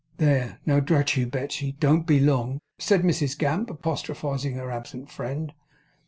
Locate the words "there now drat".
0.17-1.15